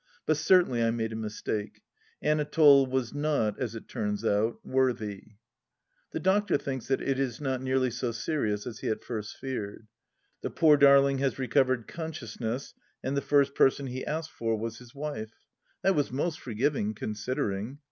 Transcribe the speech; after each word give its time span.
But 0.25 0.37
certainly 0.37 0.81
I 0.83 0.89
made 0.89 1.13
a 1.13 1.15
mistake; 1.15 1.83
Anatole 2.23 2.87
was 2.87 3.13
not, 3.13 3.59
as 3.59 3.75
it 3.75 3.87
turns 3.87 4.25
out, 4.25 4.57
worthy.... 4.65 5.33
The 6.11 6.19
doctor 6.19 6.57
thinks 6.57 6.87
that 6.87 7.03
it 7.03 7.19
is 7.19 7.39
not 7.39 7.61
nearly 7.61 7.91
so 7.91 8.11
serious 8.11 8.65
as 8.65 8.79
he 8.79 8.87
at 8.89 9.03
first 9.03 9.37
feared. 9.37 9.85
The 10.41 10.49
poor 10.49 10.75
darling 10.75 11.19
has 11.19 11.37
recovered 11.37 11.87
consciousness, 11.87 12.73
and 13.03 13.15
the 13.15 13.21
first 13.21 13.53
person 13.53 13.85
he 13.85 14.03
asked 14.03 14.31
for 14.31 14.57
was 14.57 14.79
his 14.79 14.95
Wife. 14.95 15.33
That 15.83 15.93
was 15.93 16.11
most 16.11 16.39
forgiving, 16.39 16.95
considering 16.95 17.77